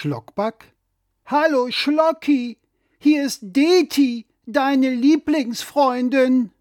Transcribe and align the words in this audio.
Schlockback? 0.00 0.72
Hallo, 1.26 1.70
Schlocki, 1.70 2.56
hier 2.98 3.22
ist 3.22 3.40
Deti, 3.42 4.24
deine 4.46 4.94
Lieblingsfreundin. 4.94 6.52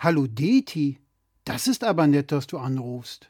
Hallo, 0.00 0.26
Deti, 0.26 0.98
das 1.44 1.68
ist 1.68 1.84
aber 1.84 2.08
nett, 2.08 2.32
dass 2.32 2.48
du 2.48 2.58
anrufst. 2.58 3.28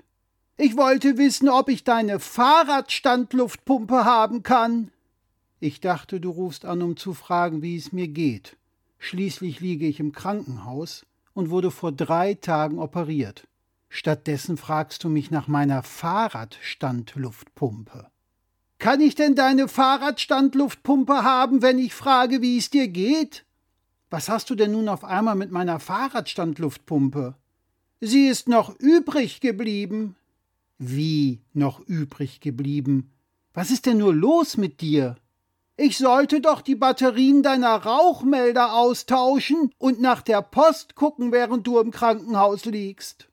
Ich 0.57 0.79
wollte 0.79 1.19
wissen, 1.19 1.51
ob 1.51 1.69
ich 1.69 1.85
deine 1.85 2.19
Fahrradstandluftpumpe 2.19 4.07
haben 4.07 4.43
kann. 4.43 4.91
Ich 5.61 5.81
dachte, 5.81 6.19
du 6.19 6.31
rufst 6.31 6.65
an, 6.65 6.81
um 6.81 6.97
zu 6.97 7.13
fragen, 7.13 7.61
wie 7.61 7.77
es 7.77 7.93
mir 7.93 8.09
geht. 8.09 8.57
Schließlich 9.01 9.61
liege 9.61 9.87
ich 9.87 10.01
im 10.01 10.13
Krankenhaus 10.13 11.05
und 11.35 11.51
wurde 11.51 11.71
vor 11.71 11.93
drei 11.93 12.33
Tagen 12.33 12.79
operiert. 12.79 13.47
Stattdessen 13.91 14.57
fragst 14.57 15.05
du 15.05 15.11
mich 15.11 15.31
nach 15.31 15.47
meiner 15.47 15.83
Fahrradstandluftpumpe. 15.83 18.12
Kann 18.83 19.01
ich 19.01 19.15
denn 19.15 19.37
deine 19.37 19.69
Fahrradstandluftpumpe 19.69 21.23
haben, 21.23 21.63
wenn 21.63 21.79
ich 21.79 21.95
frage, 21.95 22.43
wie 22.43 22.59
es 22.59 22.69
dir 22.69 22.89
geht? 22.89 23.45
Was 24.11 24.29
hast 24.29 24.51
du 24.51 24.57
denn 24.57 24.73
nun 24.73 24.89
auf 24.89 25.05
einmal 25.05 25.37
mit 25.37 25.53
meiner 25.53 25.79
Fahrradstandluftpumpe? 25.79 27.37
Sie 28.01 28.27
ist 28.27 28.49
noch 28.49 28.77
übrig 28.81 29.41
geblieben. 29.41 30.17
Wie 30.79 31.39
noch 31.53 31.79
übrig 31.79 32.41
geblieben? 32.41 33.13
Was 33.55 33.71
ist 33.71 33.87
denn 33.87 33.99
nur 33.99 34.13
los 34.13 34.57
mit 34.57 34.81
dir? 34.81 35.15
Ich 35.77 35.97
sollte 35.97 36.41
doch 36.41 36.61
die 36.61 36.75
Batterien 36.75 37.45
deiner 37.45 37.77
Rauchmelder 37.77 38.75
austauschen 38.75 39.71
und 39.79 40.01
nach 40.01 40.23
der 40.23 40.43
Post 40.43 40.97
gucken, 40.97 41.31
während 41.31 41.69
du 41.69 41.79
im 41.79 41.93
Krankenhaus 41.93 42.65
liegst. 42.65 43.29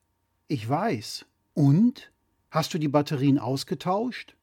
Ich 0.48 0.70
weiß. 0.70 1.26
Und? 1.56 2.12
Hast 2.52 2.72
du 2.76 2.78
die 2.78 2.88
Batterien 2.88 3.40
ausgetauscht? 3.40 4.36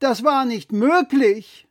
Das 0.00 0.24
war 0.24 0.46
nicht 0.46 0.72
möglich. 0.72 1.68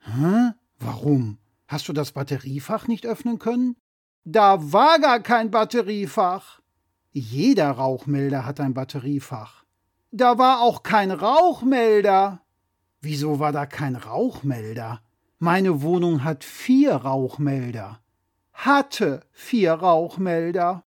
Hä? 0.00 0.52
Warum? 0.78 1.38
Hast 1.66 1.88
du 1.88 1.92
das 1.94 2.12
Batteriefach 2.12 2.86
nicht 2.88 3.06
öffnen 3.06 3.38
können? 3.38 3.76
Da 4.24 4.72
war 4.72 4.98
gar 4.98 5.20
kein 5.20 5.50
Batteriefach. 5.50 6.60
Jeder 7.12 7.70
Rauchmelder 7.70 8.44
hat 8.44 8.60
ein 8.60 8.74
Batteriefach. 8.74 9.64
Da 10.12 10.36
war 10.36 10.60
auch 10.60 10.82
kein 10.82 11.10
Rauchmelder. 11.10 12.42
Wieso 13.00 13.38
war 13.38 13.50
da 13.50 13.64
kein 13.64 13.96
Rauchmelder? 13.96 15.00
Meine 15.38 15.80
Wohnung 15.80 16.22
hat 16.22 16.44
vier 16.44 16.96
Rauchmelder. 16.96 18.00
Hatte 18.52 19.24
vier 19.32 19.72
Rauchmelder. 19.72 20.84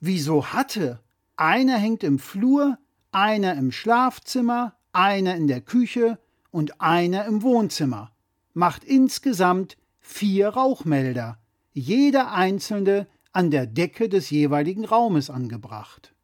Wieso 0.00 0.46
hatte? 0.46 1.00
Einer 1.36 1.76
hängt 1.76 2.02
im 2.04 2.18
Flur, 2.18 2.78
einer 3.10 3.54
im 3.54 3.70
Schlafzimmer, 3.70 4.74
einer 4.92 5.36
in 5.36 5.46
der 5.46 5.60
Küche 5.60 6.18
und 6.50 6.80
einer 6.80 7.24
im 7.26 7.42
Wohnzimmer. 7.42 8.12
Macht 8.54 8.84
insgesamt 8.84 9.76
vier 10.00 10.48
Rauchmelder, 10.48 11.38
jeder 11.72 12.32
einzelne 12.32 13.06
an 13.32 13.50
der 13.50 13.66
Decke 13.66 14.08
des 14.08 14.30
jeweiligen 14.30 14.84
Raumes 14.84 15.30
angebracht. 15.30 16.14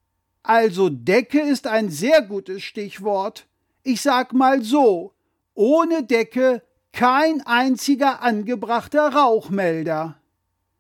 Also 0.43 0.89
Decke 0.89 1.41
ist 1.41 1.67
ein 1.67 1.91
sehr 1.91 2.23
gutes 2.23 2.63
Stichwort. 2.63 3.47
Ich 3.83 4.03
sag 4.03 4.33
mal 4.33 4.63
so, 4.63 5.15
ohne 5.55 6.05
Decke 6.05 6.63
kein 6.93 7.43
einziger 7.47 8.23
angebrachter 8.23 9.13
Rauchmelder. 9.13 10.21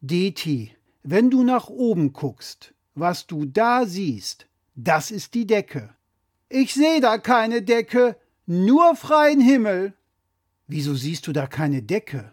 Deti, 0.01 0.75
wenn 1.03 1.31
du 1.31 1.43
nach 1.43 1.69
oben 1.69 2.13
guckst, 2.13 2.75
was 2.95 3.27
du 3.27 3.45
da 3.45 3.87
siehst, 3.87 4.47
das 4.75 5.11
ist 5.11 5.35
die 5.35 5.47
Decke. 5.47 5.95
Ich 6.51 6.73
sehe 6.73 7.01
da 7.01 7.19
keine 7.19 7.61
Decke, 7.63 8.17
nur 8.47 8.97
freien 8.97 9.41
Himmel. 9.41 9.93
Wieso 10.67 10.95
siehst 10.95 11.27
du 11.27 11.33
da 11.33 11.47
keine 11.47 11.83
Decke? 11.83 12.33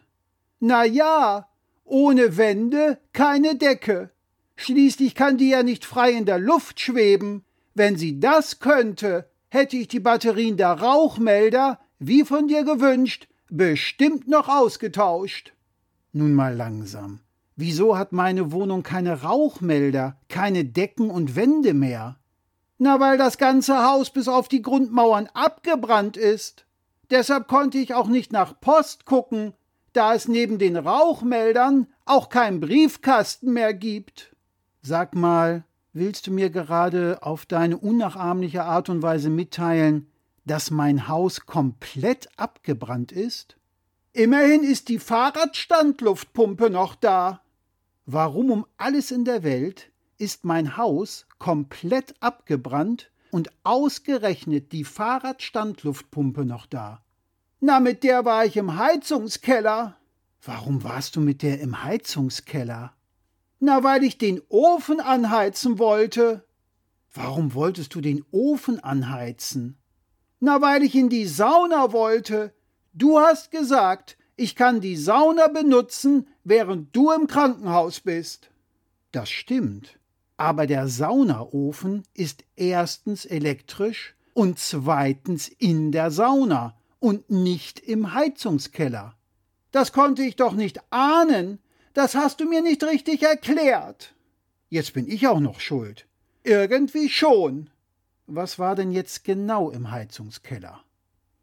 Na 0.59 0.85
ja, 0.85 1.50
ohne 1.84 2.38
Wände 2.38 2.97
keine 3.12 3.56
Decke. 3.56 4.12
Schließlich 4.56 5.16
kann 5.16 5.38
die 5.38 5.50
ja 5.50 5.63
nicht 5.63 5.84
frei 5.84 6.12
in 6.12 6.25
der 6.25 6.39
Luft 6.39 6.79
schweben. 6.79 7.44
Wenn 7.73 7.97
sie 7.97 8.22
das 8.22 8.59
könnte, 8.59 9.29
hätte 9.50 9.75
ich 9.75 9.89
die 9.89 10.00
Batterien 10.00 10.56
der 10.56 10.72
Rauchmelder, 10.72 11.79
wie 12.00 12.23
von 12.23 12.47
dir 12.47 12.63
gewünscht, 12.63 13.28
bestimmt 13.50 14.29
noch 14.29 14.47
ausgetauscht. 14.47 15.53
Nun 16.13 16.34
mal 16.34 16.56
langsam. 16.56 17.19
Wieso 17.57 17.97
hat 17.97 18.13
meine 18.13 18.53
Wohnung 18.53 18.84
keine 18.84 19.23
Rauchmelder, 19.23 20.18
keine 20.29 20.63
Decken 20.63 21.09
und 21.09 21.35
Wände 21.35 21.73
mehr? 21.73 22.18
Na, 22.78 23.00
weil 23.00 23.18
das 23.18 23.38
ganze 23.38 23.84
Haus 23.84 24.09
bis 24.09 24.28
auf 24.28 24.47
die 24.47 24.62
Grundmauern 24.62 25.30
abgebrannt 25.34 26.18
ist. 26.18 26.66
Deshalb 27.09 27.47
konnte 27.47 27.78
ich 27.78 27.94
auch 27.94 28.08
nicht 28.08 28.34
nach 28.34 28.59
Post 28.59 29.06
gucken, 29.06 29.53
da 29.94 30.13
es 30.13 30.28
neben 30.28 30.59
den 30.59 30.75
Rauchmeldern 30.75 31.88
auch 32.03 32.30
keinen 32.30 32.59
Briefkasten 32.59 33.53
mehr 33.53 33.74
gibt. 33.74 34.36
Sag 34.81 35.16
mal, 35.16 35.63
willst 35.94 36.28
du 36.28 36.31
mir 36.31 36.50
gerade 36.50 37.19
auf 37.22 37.46
deine 37.46 37.78
unnachahmliche 37.78 38.63
Art 38.63 38.90
und 38.90 39.02
Weise 39.02 39.30
mitteilen, 39.30 40.12
dass 40.46 40.69
mein 40.69 41.07
Haus 41.07 41.46
komplett 41.46 42.28
abgebrannt 42.38 43.12
ist? 43.12 43.56
Immerhin 44.12 44.63
ist 44.63 44.90
die 44.90 45.00
Fahrradstandluftpumpe 45.00 46.69
noch 46.69 46.96
da. 46.96 47.42
Warum 48.06 48.52
um 48.52 48.66
alles 48.78 49.12
in 49.12 49.25
der 49.25 49.44
Welt 49.44 49.92
ist 50.17 50.45
mein 50.45 50.77
Haus 50.77 51.25
komplett 51.39 52.15
abgebrannt 52.21 53.11
und 53.31 53.49
ausgerechnet 53.63 54.71
die 54.71 54.83
Fahrradstandluftpumpe 54.83 56.45
noch 56.45 56.65
da? 56.65 57.01
Na, 57.59 57.79
mit 57.79 58.03
der 58.03 58.25
war 58.25 58.45
ich 58.45 58.57
im 58.57 58.77
Heizungskeller. 58.77 59.97
Warum 60.43 60.83
warst 60.83 61.15
du 61.15 61.21
mit 61.21 61.41
der 61.41 61.59
im 61.59 61.83
Heizungskeller? 61.83 62.93
Na, 63.59 63.83
weil 63.83 64.03
ich 64.03 64.17
den 64.17 64.41
Ofen 64.49 64.99
anheizen 64.99 65.79
wollte. 65.79 66.45
Warum 67.13 67.53
wolltest 67.53 67.95
du 67.95 68.01
den 68.01 68.23
Ofen 68.31 68.79
anheizen? 68.83 69.77
Na, 70.39 70.61
weil 70.61 70.83
ich 70.83 70.95
in 70.95 71.09
die 71.09 71.25
Sauna 71.25 71.91
wollte. 71.91 72.53
Du 72.93 73.19
hast 73.19 73.51
gesagt, 73.51 74.17
ich 74.35 74.55
kann 74.55 74.81
die 74.81 74.97
Sauna 74.97 75.47
benutzen, 75.47 76.27
während 76.43 76.95
du 76.95 77.11
im 77.11 77.27
Krankenhaus 77.27 78.01
bist. 78.01 78.49
Das 79.11 79.29
stimmt. 79.29 79.97
Aber 80.38 80.68
der 80.68 80.88
Saunaofen 80.88 82.03
ist 82.13 82.44
erstens 82.56 83.25
elektrisch 83.25 84.16
und 84.34 84.59
zweitens 84.59 85.47
in 85.47 85.91
der 85.91 86.12
Sauna 86.12 86.75
und 87.00 87.29
nicht 87.29 87.79
im 87.79 88.13
Heizungskeller. 88.13 89.16
Das 89.72 89.91
konnte 89.91 90.24
ich 90.24 90.35
doch 90.35 90.53
nicht 90.53 90.79
ahnen. 90.91 91.59
Das 91.94 92.16
hast 92.16 92.40
du 92.40 92.45
mir 92.45 92.62
nicht 92.62 92.84
richtig 92.84 93.24
erklärt. 93.24 94.13
Jetzt 94.69 94.94
bin 94.94 95.07
ich 95.07 95.28
auch 95.28 95.40
noch 95.40 95.59
schuld. 95.59 96.06
Irgendwie 96.44 97.09
schon. 97.09 97.69
Was 98.28 98.59
war 98.59 98.75
denn 98.75 98.91
jetzt 98.91 99.24
genau 99.24 99.69
im 99.69 99.91
Heizungskeller? 99.91 100.84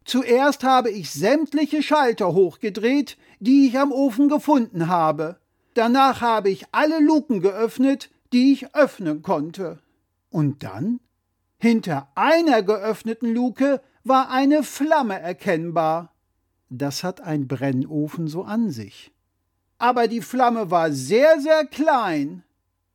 Zuerst 0.05 0.63
habe 0.63 0.91
ich 0.91 1.11
sämtliche 1.11 1.81
Schalter 1.81 2.33
hochgedreht, 2.33 3.17
die 3.39 3.67
ich 3.67 3.79
am 3.79 3.91
Ofen 3.91 4.27
gefunden 4.27 4.87
habe. 4.87 5.37
Danach 5.73 6.21
habe 6.21 6.49
ich 6.49 6.65
alle 6.71 6.99
Luken 6.99 7.41
geöffnet, 7.41 8.11
die 8.33 8.53
ich 8.53 8.75
öffnen 8.75 9.21
konnte. 9.21 9.79
Und 10.29 10.63
dann? 10.63 10.99
Hinter 11.57 12.09
einer 12.15 12.63
geöffneten 12.63 13.33
Luke 13.33 13.81
war 14.03 14.29
eine 14.29 14.63
Flamme 14.63 15.19
erkennbar. 15.19 16.13
Das 16.69 17.03
hat 17.03 17.21
ein 17.21 17.47
Brennofen 17.47 18.27
so 18.27 18.43
an 18.43 18.71
sich. 18.71 19.11
Aber 19.77 20.07
die 20.07 20.21
Flamme 20.21 20.71
war 20.71 20.91
sehr, 20.91 21.39
sehr 21.39 21.65
klein. 21.65 22.43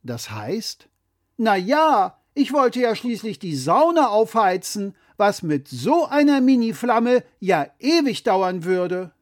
Das 0.03 0.31
heißt, 0.31 0.89
na 1.37 1.57
ja, 1.57 2.19
ich 2.35 2.53
wollte 2.53 2.81
ja 2.81 2.95
schließlich 2.95 3.39
die 3.39 3.57
Sauna 3.57 4.09
aufheizen, 4.09 4.95
was 5.17 5.43
mit 5.43 5.69
so 5.69 6.07
einer 6.07 6.41
Miniflamme 6.41 7.25
ja 7.41 7.67
ewig 7.79 8.23
dauern 8.23 8.65
würde. 8.65 9.13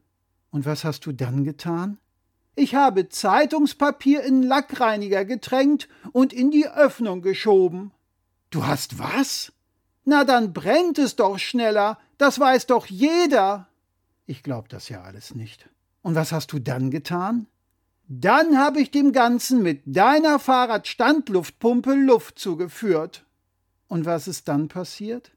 Und 0.50 0.66
was 0.66 0.84
hast 0.84 1.06
du 1.06 1.12
dann 1.12 1.44
getan? 1.44 1.98
Ich 2.58 2.74
habe 2.74 3.10
Zeitungspapier 3.10 4.22
in 4.22 4.42
Lackreiniger 4.42 5.26
getränkt 5.26 5.88
und 6.12 6.32
in 6.32 6.50
die 6.50 6.66
Öffnung 6.66 7.20
geschoben. 7.20 7.92
Du 8.48 8.66
hast 8.66 8.98
was? 8.98 9.52
Na, 10.06 10.24
dann 10.24 10.54
brennt 10.54 10.98
es 10.98 11.16
doch 11.16 11.38
schneller, 11.38 11.98
das 12.16 12.40
weiß 12.40 12.66
doch 12.66 12.86
jeder. 12.86 13.68
Ich 14.24 14.42
glaub 14.42 14.70
das 14.70 14.88
ja 14.88 15.02
alles 15.02 15.34
nicht. 15.34 15.68
Und 16.00 16.14
was 16.14 16.32
hast 16.32 16.50
du 16.52 16.58
dann 16.58 16.90
getan? 16.90 17.46
Dann 18.08 18.56
habe 18.56 18.80
ich 18.80 18.90
dem 18.90 19.12
Ganzen 19.12 19.62
mit 19.62 19.82
deiner 19.84 20.38
Fahrradstandluftpumpe 20.38 21.92
Luft 21.92 22.38
zugeführt. 22.38 23.26
Und 23.86 24.06
was 24.06 24.28
ist 24.28 24.48
dann 24.48 24.68
passiert? 24.68 25.32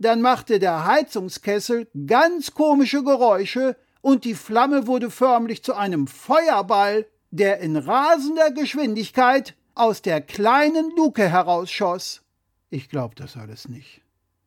Dann 0.00 0.22
machte 0.22 0.58
der 0.58 0.86
Heizungskessel 0.86 1.88
ganz 2.06 2.54
komische 2.54 3.04
Geräusche 3.04 3.76
und 4.00 4.24
die 4.24 4.34
Flamme 4.34 4.86
wurde 4.86 5.10
förmlich 5.10 5.62
zu 5.62 5.74
einem 5.74 6.06
Feuerball, 6.06 7.06
der 7.30 7.60
in 7.60 7.76
rasender 7.76 8.50
Geschwindigkeit 8.50 9.54
aus 9.74 10.02
der 10.02 10.20
kleinen 10.20 10.92
Luke 10.96 11.28
herausschoss. 11.28 12.22
Ich 12.70 12.88
glaub 12.88 13.16
das 13.16 13.36
alles 13.36 13.68
nicht. 13.68 14.02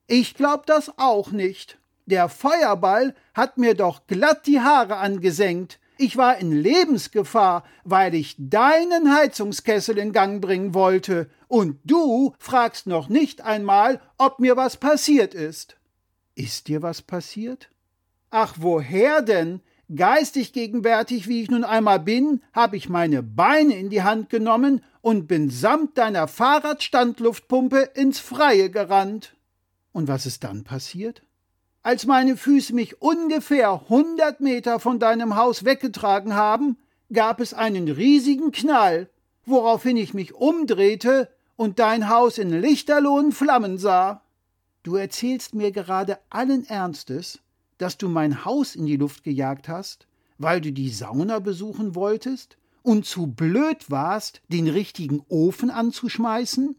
Ich 0.08 0.36
glaub 0.36 0.66
das 0.66 0.92
auch 0.98 1.32
nicht. 1.32 1.78
Der 2.06 2.28
Feuerball 2.28 3.16
hat 3.34 3.58
mir 3.58 3.76
doch 3.76 4.08
glatt 4.08 4.46
die 4.46 4.60
Haare 4.60 4.98
angesenkt. 4.98 5.80
Ich 5.98 6.18
war 6.18 6.38
in 6.38 6.52
Lebensgefahr, 6.52 7.64
weil 7.84 8.16
ich 8.16 8.36
deinen 8.38 9.14
Heizungskessel 9.14 9.98
in 9.98 10.12
Gang 10.12 10.42
bringen 10.42 10.74
wollte, 10.74 11.30
und 11.48 11.80
du 11.84 12.34
fragst 12.40 12.88
noch 12.88 13.08
nicht 13.10 13.42
einmal, 13.42 14.02
ob 14.18 14.40
mir 14.40 14.58
was 14.58 14.78
passiert 14.78 15.34
ist. 15.34 15.78
Ist 16.34 16.68
dir 16.68 16.82
was 16.82 17.02
passiert? 17.02 17.70
Ach, 18.32 18.56
woher 18.60 19.22
denn? 19.22 19.60
Geistig 19.94 20.54
gegenwärtig, 20.54 21.28
wie 21.28 21.42
ich 21.42 21.52
nun 21.52 21.66
einmal 21.66 22.00
bin, 22.00 22.42
habe 22.54 22.78
ich 22.78 22.88
meine 22.88 23.22
Beine 23.22 23.76
in 23.76 23.90
die 23.90 24.04
Hand 24.04 24.30
genommen 24.30 24.82
und 25.02 25.28
bin 25.28 25.50
samt 25.50 25.98
deiner 25.98 26.30
Fahrradstandluftpumpe 26.30 27.90
ins 27.94 28.20
Freie 28.20 28.70
gerannt. 28.70 29.36
Und 29.92 30.08
was 30.08 30.26
ist 30.26 30.46
dann 30.46 30.64
passiert? 30.64 31.24
Als 31.84 32.06
meine 32.06 32.38
Füße 32.38 32.74
mich 32.74 33.02
ungefähr 33.02 33.90
hundert 33.90 34.40
Meter 34.40 34.80
von 34.80 34.98
deinem 34.98 35.36
Haus 35.36 35.66
weggetragen 35.66 36.34
haben, 36.34 36.78
gab 37.12 37.42
es 37.42 37.54
einen 37.54 37.90
riesigen 37.90 38.54
Knall, 38.54 39.10
woraufhin 39.46 39.98
ich 39.98 40.14
mich 40.14 40.34
umdrehte 40.34 41.28
und 41.58 41.80
dein 41.80 42.08
Haus 42.08 42.38
in 42.38 42.62
lichterlohen 42.62 43.34
Flammen 43.34 43.78
sah. 43.78 44.22
Du 44.84 44.96
erzählst 44.96 45.54
mir 45.54 45.72
gerade 45.72 46.18
allen 46.30 46.66
Ernstes, 46.66 47.40
dass 47.82 47.98
du 47.98 48.08
mein 48.08 48.46
Haus 48.46 48.76
in 48.76 48.86
die 48.86 48.98
Luft 48.98 49.24
gejagt 49.24 49.68
hast, 49.68 50.08
weil 50.38 50.62
du 50.62 50.72
die 50.72 50.90
Sauna 50.90 51.40
besuchen 51.40 51.96
wolltest 51.96 52.58
und 52.84 53.06
zu 53.06 53.28
blöd 53.28 53.90
warst, 53.90 54.42
den 54.48 54.68
richtigen 54.68 55.24
Ofen 55.28 55.70
anzuschmeißen? 55.70 56.76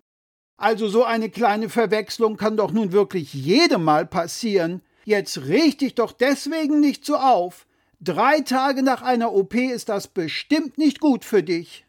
Also 0.56 0.88
so 0.88 1.04
eine 1.04 1.30
kleine 1.30 1.68
Verwechslung 1.68 2.36
kann 2.36 2.56
doch 2.56 2.72
nun 2.72 2.92
wirklich 2.92 3.34
jedem 3.34 3.84
mal 3.84 4.06
passieren, 4.06 4.82
Jetzt 5.04 5.46
reg 5.46 5.78
dich 5.78 5.94
doch 5.94 6.12
deswegen 6.12 6.80
nicht 6.80 7.04
so 7.04 7.16
auf. 7.16 7.66
Drei 8.00 8.40
Tage 8.40 8.82
nach 8.82 9.02
einer 9.02 9.32
OP 9.32 9.54
ist 9.54 9.88
das 9.88 10.08
bestimmt 10.08 10.78
nicht 10.78 11.00
gut 11.00 11.24
für 11.24 11.42
dich. 11.42 11.84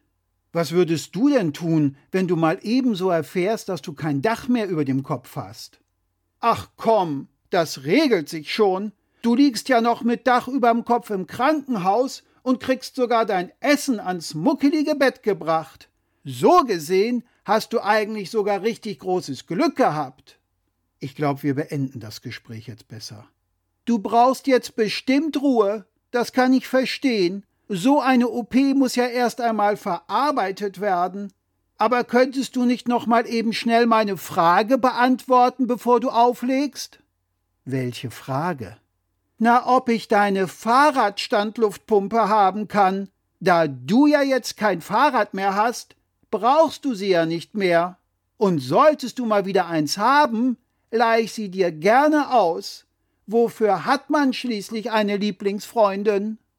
Was 0.52 0.72
würdest 0.72 1.16
du 1.16 1.30
denn 1.30 1.54
tun, 1.54 1.96
wenn 2.12 2.28
du 2.28 2.36
mal 2.36 2.60
ebenso 2.62 3.10
erfährst, 3.10 3.70
dass 3.70 3.82
du 3.82 3.94
kein 3.94 4.22
Dach 4.22 4.48
mehr 4.48 4.68
über 4.68 4.86
dem 4.86 5.02
Kopf 5.04 5.36
hast? 5.36 5.80
Ach 6.40 6.70
komm, 6.76 7.28
das 7.50 7.84
regelt 7.84 8.30
sich 8.30 8.54
schon. 8.54 8.92
Du 9.24 9.36
liegst 9.36 9.70
ja 9.70 9.80
noch 9.80 10.04
mit 10.04 10.28
Dach 10.28 10.50
überm 10.50 10.84
Kopf 10.84 11.10
im 11.10 11.28
Krankenhaus 11.28 12.24
und 12.42 12.60
kriegst 12.60 12.98
sogar 12.98 13.26
dein 13.26 13.54
Essen 13.62 14.02
ans 14.02 14.34
muckelige 14.34 14.96
Bett 14.96 15.24
gebracht. 15.24 15.88
So 16.26 16.66
gesehen 16.66 17.24
hast 17.46 17.72
du 17.72 17.82
eigentlich 17.82 18.30
sogar 18.30 18.64
richtig 18.64 19.00
großes 19.00 19.48
Glück 19.48 19.78
gehabt. 19.78 20.40
Ich 21.00 21.16
glaube, 21.16 21.42
wir 21.44 21.56
beenden 21.56 22.02
das 22.02 22.22
Gespräch 22.22 22.68
jetzt 22.68 22.90
besser. 22.90 23.26
Du 23.86 23.98
brauchst 23.98 24.46
jetzt 24.46 24.76
bestimmt 24.76 25.42
Ruhe. 25.42 25.86
Das 26.12 26.34
kann 26.34 26.52
ich 26.52 26.68
verstehen. 26.68 27.46
So 27.70 28.02
eine 28.02 28.28
OP 28.28 28.56
muss 28.76 28.98
ja 28.98 29.06
erst 29.06 29.40
einmal 29.40 29.78
verarbeitet 29.78 30.82
werden. 30.82 31.32
Aber 31.78 32.04
könntest 32.04 32.58
du 32.58 32.66
nicht 32.66 32.90
noch 32.90 33.08
mal 33.08 33.26
eben 33.26 33.54
schnell 33.54 33.86
meine 33.86 34.18
Frage 34.18 34.78
beantworten, 34.78 35.66
bevor 35.66 36.02
du 36.02 36.10
auflegst? 36.10 37.00
Welche 37.64 38.12
Frage? 38.12 38.83
Na, 39.46 39.68
ob 39.68 39.90
ich 39.90 40.08
deine 40.08 40.48
Fahrradstandluftpumpe 40.48 42.30
haben 42.30 42.70
kann. 42.70 43.10
Da 43.42 43.68
du 43.68 44.08
ja 44.08 44.22
jetzt 44.22 44.56
kein 44.56 44.80
Fahrrad 44.80 45.34
mehr 45.34 45.54
hast, 45.54 45.98
brauchst 46.32 46.86
du 46.86 46.94
sie 46.94 47.10
ja 47.10 47.26
nicht 47.26 47.54
mehr. 47.54 47.98
Und 48.38 48.60
solltest 48.60 49.20
du 49.20 49.26
mal 49.26 49.46
wieder 49.46 49.68
eins 49.68 49.98
haben, 49.98 50.56
leih 50.92 51.24
ich 51.24 51.34
sie 51.34 51.50
dir 51.50 51.74
gerne 51.74 52.32
aus. 52.32 52.86
Wofür 53.28 53.84
hat 53.84 54.10
man 54.10 54.32
schließlich 54.32 54.92
eine 54.92 55.18
Lieblingsfreundin? 55.18 56.38